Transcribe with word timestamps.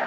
Hey 0.00 0.06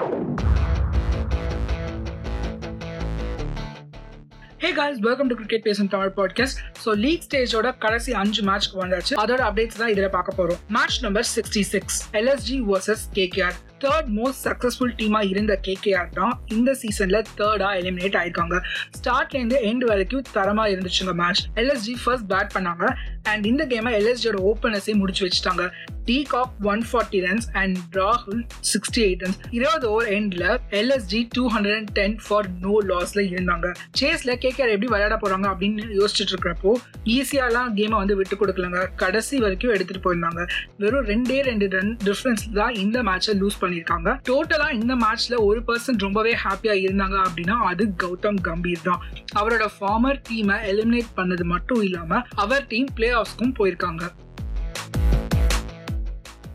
guys 4.76 5.00
welcome 5.00 5.28
to 5.28 5.36
cricket 5.36 5.62
பேசும் 5.62 5.88
Tamil 5.88 6.12
podcast 6.16 6.58
so 6.86 6.94
league 6.94 7.22
ஸ்டேஜோட 7.30 7.78
கடைசி 7.78 8.14
அஞ்சு 8.14 8.44
மேட்ச்க்கு 8.44 8.76
வந்தாச்சு. 8.76 9.14
அதோட 9.14 9.42
அப்டேட்ஸ் 9.50 9.78
தான் 9.78 9.88
இதில் 9.88 10.10
பார்க்க 10.10 10.34
போகிறோம் 10.36 10.60
match 10.68 11.02
number 11.02 11.26
sixty 11.36 11.62
six 11.62 12.10
LSG 12.14 12.60
versus 12.60 13.04
KKR 13.14 13.54
third 13.80 14.06
most 14.06 14.42
successful 14.44 14.94
டீமாக 14.98 15.30
இருந்த 15.30 15.60
கேகேஆர் 15.68 16.10
தான் 16.10 16.40
இந்த 16.48 16.74
சீசனில் 16.74 17.24
தேர்டா 17.38 17.70
எலிமினேட் 17.82 18.18
ஆயிருக்காங்க. 18.22 18.62
ஸ்டார்ட்ல 19.04 19.36
இருந்து 19.36 19.86
வரைக்கும் 19.86 20.22
தரமாக 20.32 20.70
இருந்துச்சுங்க 20.70 21.14
மேட்ச் 21.14 21.44
எல்எஸ்ஜி 21.56 21.96
ஃபர்ஸ்ட் 22.04 22.32
பேட் 22.32 22.50
பண்ணாங்க. 22.54 22.96
அண்ட் 23.24 23.46
இந்த 23.46 23.66
கேமை 23.66 23.94
எல்எஸ்ஜியோட 24.00 24.54
ஓப்பனர்ஸே 24.54 24.94
முடிச்சு 24.94 25.28
வச்சுட்டாங்க. 25.28 25.72
De Kock 26.10 26.54
one 26.72 26.84
forty 26.90 27.20
runs 27.26 27.48
and 27.62 27.78
ராகுல் 28.00 28.42
சிக்ஸ்டி 28.72 29.02
எயிட் 29.08 29.24
ரன்ஸ் 29.26 29.40
இருபது 29.58 29.88
ஓவர் 29.92 30.10
எண்ட்ல 30.18 30.46
LSG 30.80 31.22
two 31.38 31.44
hundred 31.56 31.78
and 31.80 31.92
ten 32.00 32.18
for 32.26 32.50
no 32.66 32.74
லாஸ்ல 32.92 33.22
இருந்தாங்க. 33.34 33.68
சேஸ்ல 34.02 34.32
கேகேஆர் 34.46 34.74
எப்படி 34.76 34.90
விளையாட 34.94 35.18
போறாங்க 35.24 35.48
அப்படின்னு 35.54 35.84
யோசிச்சுட்டு 36.00 36.34
இருக்கிறப்போ 36.36 36.74
ஈஸியாலாம் 37.16 37.72
கேமை 37.80 37.98
வந்து 38.02 38.18
விட்டு 38.22 38.38
கொடுக்கலங்க. 38.42 38.82
கடைசி 39.04 39.36
வரைக்கும் 39.46 39.74
எடுத்துட்டு 39.76 40.04
போயிருந்தாங்க. 40.06 40.42
வெறும் 40.84 41.08
ரெண்டே 41.12 41.40
ரெண்டு 41.50 41.68
ரன் 41.76 41.94
டிஃபரன்ஸ் 42.08 42.46
தான் 42.60 42.74
இந்த 42.84 42.98
மேட்சை 43.10 43.36
லூஸ் 43.42 43.62
பண்ணியிருக்காங்க. 43.64 44.10
டோட்டலா 44.32 44.70
இந்த 44.80 44.96
மேட்ச்ல 45.06 45.38
ஒரு 45.50 45.62
பர்சன் 45.70 46.02
ரொம்பவே 46.06 46.34
ஹாப்பியா 46.46 46.76
இருந்தாங்க 46.86 47.18
அப்படின்னா 47.28 47.58
அது 47.70 47.86
கௌதம் 48.04 48.42
கம்பீர் 48.50 48.86
தான். 48.90 49.02
அவரோட 49.40 49.68
ஃபார்மர் 49.78 50.20
டீமை 50.30 50.58
எலிமினேட் 50.74 51.16
பண்ணது 51.20 51.46
மட்டும் 51.54 51.82
இல்லாம 51.88 52.22
அவர் 52.44 52.68
டீம் 52.74 52.92
பிளே 53.00 53.10
ஆஃப்ஸ்க்கும் 53.22 53.58
போயிருக்காங்க. 53.62 54.04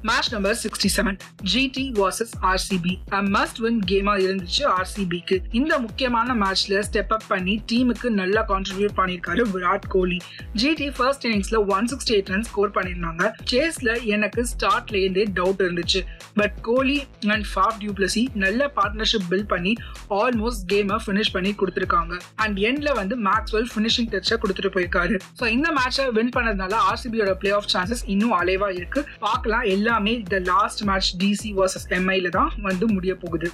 Match 0.09 0.30
number 0.35 0.59
sixty 0.62 0.89
seven 0.97 1.19
GT 1.53 1.87
versus 2.01 2.35
RCB 2.51 2.93
must 3.37 3.59
win 3.65 3.80
கேமா 3.91 4.15
இருந்துச்சு 4.25 4.62
ஆர்சிபிக்கு 4.77 5.37
இந்த 5.61 5.73
முக்கியமான 5.84 6.34
மேட்ச்ல 6.43 6.83
ஸ்டெப் 6.89 7.12
அப் 7.17 7.27
பண்ணி 7.33 7.55
டீமுக்கு 7.70 8.09
நல்லா 8.20 8.42
கான்ட்ரிபியூட் 8.50 8.95
பண்ணியிருக்காரு 9.00 9.42
Virat 9.55 9.87
Kohli. 9.95 10.19
GT 10.61 10.89
first 10.97 11.25
இன்னிங்ஸ்ல 11.28 11.59
one 11.77 11.89
sixty 11.92 12.15
eight 12.17 12.31
run 12.34 12.47
score 12.50 12.73
பண்ணியிருந்தாங்க. 12.77 13.25
சேஸ்ல 13.53 13.89
எனக்கு 14.15 14.41
ஸ்டார்ட்ல 14.53 14.97
இருந்தே 15.03 15.25
டவுட் 15.39 15.62
இருந்துச்சு. 15.67 16.03
But 16.41 16.56
Kohli 16.69 16.98
and 17.34 17.47
Faf 17.53 17.78
du Plessis 17.83 18.22
நல்ல 18.45 18.70
பார்ட்னர்ஷிப் 18.78 19.27
பில்ட் 19.33 19.50
பண்ணி 19.55 19.75
ஆல்மோஸ்ட் 20.20 20.65
கேமை 20.72 20.98
ஃபினிஷ் 21.06 21.33
பண்ணி 21.37 21.53
கொடுத்துருக்காங்க. 21.62 22.15
அண்ட் 22.45 22.59
எண்ட்ல 22.69 22.93
வந்து 23.00 23.17
மேக்ஸ்வெல் 23.28 23.69
ஃபினிஷிங் 23.75 24.11
டச்சை 24.15 24.39
கொடுத்துட்டு 24.45 24.72
போயிருக்காரு. 24.77 25.17
ஸோ 25.41 25.47
இந்த 25.56 25.69
மேட்சை 25.81 26.06
வின் 26.19 26.34
பண்ணதுனால 26.39 26.75
ஆர்சிபியோட 26.91 27.34
பிளே 27.43 27.53
ஆஃப் 27.61 27.70
சான்சஸ் 27.75 28.05
இன்னும் 28.15 28.37
அலைவா 28.41 28.70
இருக்கு. 28.81 29.03
பார்க்கலாம் 29.27 29.67
எல்லாமே 29.98 30.22
the 30.32 30.38
last 30.48 30.80
match 30.88 31.08
DC 31.20 31.48
versus 31.58 31.86
எம்ஐல 31.96 32.28
தான் 32.28 32.50
வந்து 32.66 32.84
முடிய 32.94 33.12
போகுது. 33.22 33.48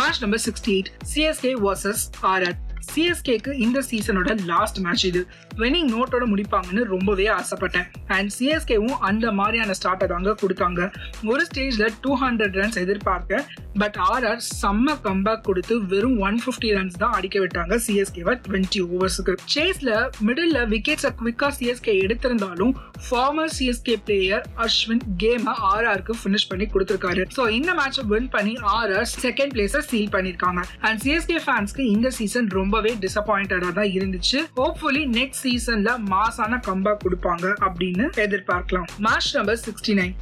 Match 0.00 0.20
number 0.22 0.42
sixty 0.44 0.70
eight 0.74 0.90
CSK 1.10 1.52
versus 1.64 2.04
RR 2.32 2.56
சிஎஸ்கேக்கு 2.92 3.52
இந்த 3.66 3.78
சீசனோட 3.90 4.30
லாஸ்ட் 4.52 4.78
மேட்ச் 4.86 5.04
இது. 5.10 5.22
வினிங் 5.62 5.90
நோட்டோட 5.94 6.24
முடிப்பாங்கன்னு 6.32 6.82
ரொம்பவே 6.94 7.26
ஆசைப்பட்டேன். 7.38 7.86
அண்ட் 8.16 8.30
சிஎஸ்கேவும் 8.38 8.98
அந்த 9.10 9.32
மாதிரியான 9.40 9.74
ஸ்டார்ட்டை 9.80 10.08
தாங்க 10.14 10.34
கொடுத்தாங்க. 10.42 10.90
ஒரு 11.32 11.44
ஸ்டேஜில் 11.50 11.94
டூ 12.00 12.12
ஹண்ட்ரட் 12.24 12.56
ரன்ஸ் 12.60 12.78
எதிர்பார்க்க 12.84 13.44
பட் 13.82 13.96
ஆர்ஆர் 14.12 14.42
செம்ம 14.62 14.94
கம்பேக் 15.06 15.44
கொடுத்து 15.48 15.74
வெறும் 15.92 16.18
ஒன் 16.26 16.38
ஃபிஃப்டி 16.44 16.68
ரன்ஸ் 16.76 16.98
தான் 17.02 17.14
அடிக்க 17.18 17.36
விட்டாங்க 17.44 17.74
சிஎஸ்கேவை 17.86 18.34
டுவெண்ட்டி 18.46 18.80
ஓவர்ஸுக்கு 18.92 19.34
சேஸ்ல 19.54 19.90
மிடில் 20.28 20.58
விக்கெட்ஸை 20.74 21.10
குவிக்காக 21.18 21.52
சிஎஸ்கே 21.58 21.94
எடுத்திருந்தாலும் 22.04 22.72
ஃபார்மர் 23.06 23.52
சிஎஸ்கே 23.58 23.96
பிளேயர் 24.06 24.44
அஸ்வின் 24.66 25.04
கேமை 25.22 25.54
ஆர்ஆருக்கு 25.72 26.14
ஃபினிஷ் 26.20 26.48
பண்ணி 26.50 26.66
கொடுத்துருக்காரு. 26.74 27.22
ஸோ 27.36 27.42
இந்த 27.58 27.70
மேட்சை 27.80 28.04
வின் 28.12 28.30
பண்ணி 28.36 28.54
ஆர்ஆர் 28.78 29.08
செகண்ட் 29.24 29.54
பிளேஸை 29.56 29.82
சீல் 29.90 30.12
பண்ணியிருக்காங்க. 30.14 30.62
அண்ட் 30.86 31.00
சிஎஸ்கே 31.04 31.38
ஃபேன்ஸ்க்கு 31.46 31.84
இந்த 31.94 32.10
சீசன் 32.18 32.48
ரொம்ப 32.58 32.65
ரொம்பவே 32.66 32.92
டிசப்பாயிண்டடா 33.02 33.68
தான் 33.78 33.90
இருந்துச்சு. 33.96 34.38
ஹோப்ஃபுல்லி 34.56 35.02
நெக்ஸ்ட் 35.16 35.44
சீசன்ல 35.44 35.90
மாசான 36.12 36.58
கம்பா 36.68 36.92
கொடுப்பாங்க 37.02 37.44
அப்படின்னு 37.66 38.04
எதிர்பார்க்கலாம். 38.24 38.88
Match 39.06 39.28
number 39.36 39.60
sixty 39.66 39.94
nine 39.98 40.14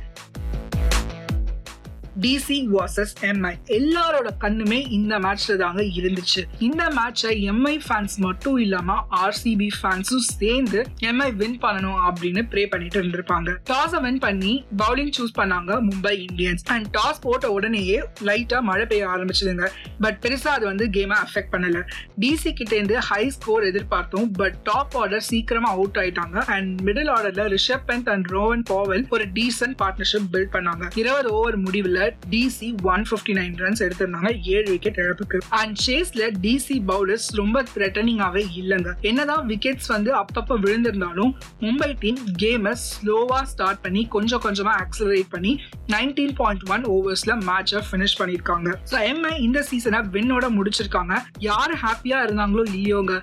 DC 2.20 2.56
versus 2.76 3.14
MI 3.20 3.54
எல்லாரோட 3.66 4.28
கண்ணுமே 4.40 4.90
இந்த 4.90 5.18
மேட்ச்ல 5.18 5.56
தாங்க 5.56 5.82
இருந்துச்சு. 5.82 6.42
இந்த 6.58 6.88
மேட்சை 6.88 7.30
எம்ஐ 7.30 7.80
ஃபேன்ஸ் 7.88 8.16
மட்டும் 8.16 8.56
இல்லாம 8.56 9.06
ஆர்சிபி 9.10 9.68
ஃபேன்ஸும் 9.82 10.24
சேர்ந்து 10.24 10.84
எம்ஐ 11.00 11.34
வின் 11.34 11.58
பண்ணணும் 11.58 11.98
அப்படின்னு 12.08 12.42
ப்ரே 12.50 12.66
பண்ணிட்டு 12.66 13.02
இருந்திருப்பாங்க. 13.02 13.56
டாஸை 13.70 14.00
வின் 14.00 14.18
பண்ணி 14.18 14.64
பவுலிங் 14.76 15.10
சூஸ் 15.18 15.38
பண்ணாங்க 15.38 15.90
மும்பை 15.90 16.26
இந்தியன்ஸ் 16.26 16.64
அண்ட் 16.64 16.96
டாஸ் 16.96 17.20
போட்ட 17.20 17.50
உடனேயே 17.50 18.02
லைட்டா 18.20 18.60
மழை 18.60 18.86
பெய்ய 18.86 19.08
ஆரம்பிச்சதுங்க. 19.08 19.68
பட் 20.00 20.18
பெருசா 20.22 20.46
அது 20.46 20.64
வந்து 20.64 20.86
கேமை 20.86 21.16
அஃபெக்ட் 21.24 21.52
பண்ணல. 21.52 21.82
டிசி 22.20 22.52
கிட்ட 22.52 22.74
இருந்து 22.74 22.98
ஹை 22.98 23.30
ஸ்கோர் 23.30 23.62
எதிர்பார்த்தோம். 23.62 24.30
பட் 24.32 24.56
டாப் 24.62 24.96
ஆர்டர் 24.96 25.20
சீக்கிரமா 25.20 25.70
அவுட் 25.70 25.96
ஆயிட்டாங்க. 25.96 26.44
அண்ட் 26.44 26.80
மிடில் 26.80 27.12
ஆர்டர்ல 27.16 27.56
Rishabh 27.56 27.86
Pant 27.88 28.08
and 28.08 28.30
Rovman 28.30 28.62
Powell 28.70 29.06
ஒரு 29.10 29.26
டீசன்ட் 29.28 29.76
பார்ட்னர்ஷிப் 29.82 30.30
பில்ட் 30.32 30.52
பண்ணாங்க. 30.52 30.98
இருபது 30.98 31.32
ஓவர் 31.32 31.56
முடிவில் 31.56 32.03
DC 32.32 32.68
one 32.92 33.04
fifty 33.10 33.34
nine 33.38 33.56
runs 33.62 33.82
எடுத்திருந்தாங்க. 33.86 34.30
ஏழு 34.54 34.68
விக்கெட் 34.74 35.00
இழப்புக்கு. 35.04 35.40
அண்ட் 35.60 35.76
சேஸ்ல 35.86 36.30
டிசி 36.44 36.76
பவுலர்ஸ் 36.92 37.28
ரொம்ப 37.40 37.64
த்ரெட்டனிங்காவே 37.74 38.44
இல்லைங்க. 38.60 38.92
என்னதான் 39.10 39.44
விக்கெட்ஸ் 39.52 39.90
வந்து 39.94 40.12
அப்பப்ப 40.22 40.58
விழுந்திருந்தாலும் 40.64 41.32
மும்பை 41.64 41.90
டீம் 42.04 42.20
கேமை 42.42 42.74
ஸ்லோவா 42.86 43.40
ஸ்டார்ட் 43.52 43.82
பண்ணி 43.86 44.04
கொஞ்சம் 44.16 44.44
கொஞ்சமா 44.46 44.74
ஆக்சலரேட் 44.84 45.30
பண்ணி 45.34 45.54
நைன்டீன் 45.94 46.34
பாயிண்ட் 46.40 46.66
ஒன் 46.74 46.84
ஓவர்ஸ்ல 46.96 47.34
மேட்சை 47.50 47.82
ஃபினிஷ் 47.88 48.18
பண்ணிருக்காங்க 48.20 48.70
ஸோ 48.90 48.96
எம்ஐ 49.12 49.34
இந்த 49.46 49.62
சீசனை 49.70 50.00
வின்னோட 50.16 50.44
முடிச்சிருக்காங்க. 50.58 51.14
யார் 51.50 51.74
ஹாப்பியா 51.84 52.20
இருந்தாங்களோ 52.26 52.64
இல்லையோங்க. 52.72 53.14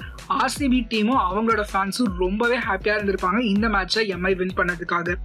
ஆர்சிபி 0.41 0.79
டீமும் 0.91 1.21
அவங்களோட 1.27 1.63
ஃபேன்ஸும் 1.71 2.11
ரொம்பவே 2.23 2.57
ஹாப்பியா 2.67 2.95
இருந்திருப்பாங்க. 2.97 3.39
இந்த 3.53 3.67
மேட்சை 3.75 4.03
எம்ஐ 4.15 4.33
வின் 4.41 4.57
பண்ணதுக்காக. 4.59 5.15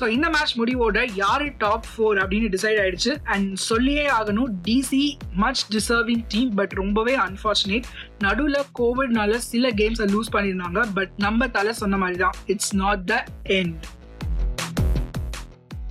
ஸோ 0.00 0.06
இந்த 0.08 0.28
மேட்ச் 0.28 0.58
முடிவோட 0.58 0.98
யாரு 1.14 1.52
டாப் 1.58 1.86
ஃபோர் 1.90 2.18
அப்படின்னு 2.18 2.48
டிசைட் 2.48 2.80
ஆயிடுச்சு. 2.82 3.12
அண்ட் 3.24 3.56
சொல்லியே 3.56 4.06
ஆகணும் 4.10 4.50
DC 4.64 5.04
much 5.34 5.62
deserving 5.70 6.24
team 6.28 6.50
but 6.54 6.72
ரொம்பவே 6.72 7.16
அன்ஃபார்ச்சுனேட் 7.16 7.86
நடுவில் 8.18 8.60
கோவிட்னால 8.78 9.34
சில 9.50 9.70
கேம்ஸை 9.70 10.08
லூஸ் 10.12 10.32
பண்ணியிருந்தாங்க 10.32 10.82
பட் 10.94 11.12
நம்ம 11.16 11.48
தலை 11.48 11.72
சொன்ன 11.72 11.96
மாதிரி 11.96 12.18
தான் 12.18 12.34
it's 12.46 12.74
not 12.76 13.04
the 13.06 13.24
end 13.44 13.86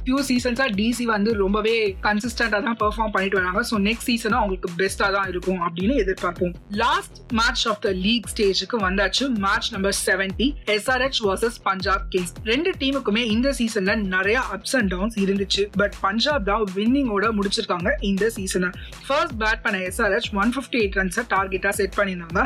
few 0.06 0.20
சீசன்ஸாக 0.30 0.70
DC 0.80 1.06
வந்து 1.14 1.30
ரொம்பவே 1.44 1.76
கன்சிஸ்டண்டாக 2.06 2.62
தான் 2.66 2.78
பெர்ஃபார்ம் 2.82 3.14
பண்ணிட்டு 3.14 3.38
வராங்க. 3.40 3.62
ஸோ 3.70 3.76
நெக்ஸ்ட் 3.86 4.08
சீசனும் 4.10 4.40
அவங்களுக்கு 4.40 4.70
பெஸ்ட்டாக 4.80 5.10
தான் 5.16 5.30
இருக்கும் 5.32 5.62
அப்படின்னு 5.68 5.94
எதிர்பார்ப்போம். 6.02 6.52
Last 6.82 7.16
match 7.40 7.64
of 7.72 7.80
the 7.86 7.92
league 8.04 8.28
ஸ்டேஜுக்கு 8.34 8.80
வந்தாச்சு. 8.88 9.24
Match 9.46 9.70
number 9.76 9.96
seventy 10.08 10.48
SRH 10.76 11.22
versus 11.28 11.58
Punjab 11.68 12.04
Kings 12.16 12.34
ரெண்டு 12.52 12.74
டீமுக்குமே 12.82 13.24
இந்த 13.36 13.54
சீசன்ல 13.60 13.96
நிறைய 14.16 14.38
அப்ஸ் 14.58 14.76
அண்ட் 14.80 14.92
டவுன்ஸ் 14.96 15.18
இருந்துச்சு. 15.24 15.66
பட் 15.82 15.96
பஞ்சாப் 16.06 16.46
தான் 16.52 16.66
வின்னிங்கோட 16.76 17.32
முடிச்சிருக்காங்க 17.40 17.96
இந்த 18.12 18.30
சீசனை 18.38 18.70
ஃபர்ஸ்ட் 19.08 19.36
பேட் 19.42 19.64
பண்ண 19.66 19.82
எஸ்ஆர்ஹெச் 19.90 20.30
ஒன் 20.44 20.54
ஃபிஃப்டி 20.58 20.80
எயிட் 20.84 21.00
ரன்ஸை 21.02 21.26
டார்கெட்டாக 21.34 21.74
செட் 21.80 21.98
பண்ணியிருந்தாங்க. 22.00 22.46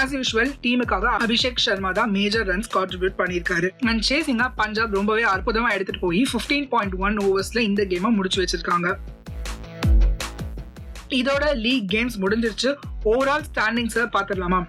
ஆஸ் 0.00 0.14
யூஷுவல் 0.18 0.52
டீமுக்காக 0.66 1.14
அபிஷேக் 1.24 1.64
சர்மா 1.68 1.92
தான் 2.00 2.12
மேஜர் 2.18 2.46
ரன்ஸ் 2.52 2.72
கான்ட்ரிபியூட் 2.76 3.18
பண்ணியிருக்காரு. 3.22 3.70
அண்ட் 3.90 4.04
சேசிங்கா 4.12 4.50
பஞ்சாப் 4.62 4.94
ரொம்பவே 5.00 5.26
அற்புதமாக 5.34 5.74
எடுத்துட்டு 5.78 6.04
போய் 6.06 6.22
ஃபிஃப்டீன் 6.34 6.70
பாயிண்ட் 6.76 6.96
ஒன் 7.06 7.16
ஓவர்ஸில் 7.16 7.66
இந்த 7.68 7.82
கேமை 7.92 8.10
முடிச்சு 8.18 8.38
வச்சிருக்காங்க. 8.42 8.88
இதோட 11.20 11.44
லீக் 11.64 11.86
கேம்ஸ் 11.92 12.16
முடிஞ்சிருச்சு. 12.22 12.70
ஓவரால் 13.04 13.46
ஸ்டாண்டிங்ஸை 13.50 14.04
பார்த்துடலாமா 14.14 14.60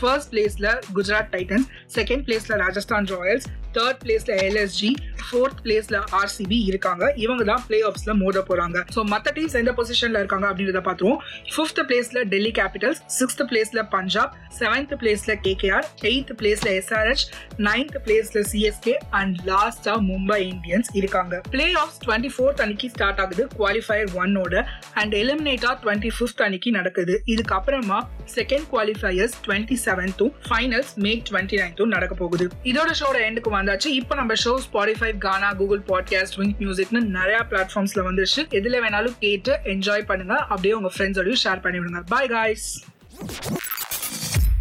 ஃபர்ஸ்ட் 0.00 0.32
பிளேஸ்ல 0.32 0.68
குஜராத் 0.94 1.30
டைட்டன்ஸ் 1.34 1.66
செகண்ட் 1.94 2.24
பிளேஸ்ல 2.26 2.58
ராஜஸ்தான் 2.64 3.04
ராயல்ஸ் 3.04 3.46
தேர்ட் 3.74 4.00
பிளேஸ்ல 4.04 4.36
எல்எஸ்ஜி 4.46 4.90
ஃபோர்த் 5.28 5.60
பிளேஸ்ல 5.64 5.98
ஆர்சிபி 6.20 6.58
இருக்காங்க. 6.70 7.04
இவங்க 7.24 7.42
தான் 7.50 7.62
பிளே 7.68 7.80
ஆஃப்ஸ்ல 7.90 8.14
மோத 8.22 8.44
போறாங்க. 8.50 8.78
ஸோ 8.96 9.02
மற்ற 9.12 9.32
டீம்ஸ் 9.36 9.56
எந்த 9.62 9.74
பொசிஷன்ல 9.78 10.22
இருக்காங்க 10.22 10.46
அப்படின்றத 10.50 10.82
பார்த்துருவோம். 10.88 11.20
ஃபிஃப்த் 11.54 11.82
பிளேஸ்ல 11.90 12.22
டெல்லி 12.32 12.52
கேபிட்டல்ஸ் 12.60 13.00
சிக்ஸ்த் 13.18 13.42
பிளேஸ்ல 13.52 13.82
பஞ்சாப் 13.96 14.34
செவன்த் 14.60 14.94
பிளேஸ்ல 15.02 15.34
கேகேஆர் 15.46 15.86
எயித் 16.10 16.32
பிளேஸ்ல 16.40 16.68
எஸ்ஆர்ஹெச் 16.80 17.24
நைன்த் 17.68 17.98
பிளேஸ்ல 18.06 18.42
சிஎஸ்கே 18.52 18.94
அண்ட் 19.20 19.36
லாஸ்டா 19.50 19.94
மும்பை 20.10 20.40
இந்தியன்ஸ் 20.52 20.90
இருக்காங்க 21.00 21.40
பிளே 21.54 21.66
ஆஃப் 21.82 21.96
டுவெண்ட்டி 22.06 22.32
ஃபோர்த் 22.36 22.62
அன்னைக்கு 22.64 22.90
ஸ்டார்ட் 22.94 23.22
ஆகுது 23.24 23.44
குவாலிஃபயர் 23.58 24.10
ஒன்னோட 24.22 24.54
அண்ட் 25.02 25.14
எலிமினேட்டா 25.22 25.72
டுவெண்ட்டி 25.84 26.12
ஃபிஃப்த் 26.16 26.42
அன்னைக்கு 26.46 26.70
நடக்குது. 26.78 27.16
இதுக்கப்புறமா 27.34 27.98
செகண்ட் 28.36 28.66
குவாலிஃபயர்ஸ் 28.72 29.36
டுவெண்ட்டி 29.46 29.76
செவன்த்தும் 29.86 30.32
ஃபைனல்ஸ் 30.48 30.92
மே 31.04 31.12
டுவெண்ட்டி 31.28 31.56
நைன்த்தும் 31.62 31.92
நடக்க 31.96 32.14
போகுது 32.22 32.46
இதோட 32.70 32.90
ஷோட 33.00 33.16
எண்டுக்கு 33.28 33.50
வந்தாச்சு. 33.58 33.88
இப்போ 34.00 34.14
நம்ம 34.20 34.32
show 34.44 34.52
Spotify 34.66 35.09
Gaana 35.12 35.52
Google 35.52 35.82
podcast 35.88 36.36
Wynk 36.36 36.56
மியூசிக்னு 36.58 37.00
நிறைய 37.00 37.46
பிளாட்ஃபார்ம்ஸ்ல 37.50 38.04
வந்துருச்சு 38.04 38.44
எதுல 38.50 38.80
வேணாலும் 38.86 39.18
கேட்டு 39.18 39.58
என்ஜாய் 39.64 40.06
பண்ணுங்க 40.06 40.36
அப்படியே 40.36 40.74
உங்க 40.74 40.90
ஃப்ரெண்ட்ஸோடய 40.96 41.36
ஷேர் 41.44 41.60
பண்ணி 41.60 41.78
விடுங்க 41.78 42.02
bye 42.08 42.28
guys 42.28 42.84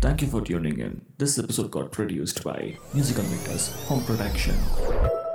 Thank 0.01 0.21
you 0.21 0.29
for 0.29 0.41
tuning 0.41 0.79
in. 0.79 1.01
This 1.17 1.37
episode 1.39 1.71
got 1.71 1.91
produced 1.91 2.43
by 2.43 2.77
Musical 2.93 3.23
Makers 3.23 3.83
Home 3.87 4.03
Production. 4.03 5.28